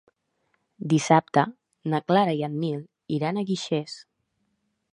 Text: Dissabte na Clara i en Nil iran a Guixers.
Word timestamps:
Dissabte 0.93 1.43
na 1.93 1.99
Clara 2.11 2.33
i 2.39 2.41
en 2.47 2.55
Nil 2.63 2.79
iran 3.19 3.37
a 3.37 3.45
Guixers. 3.51 3.95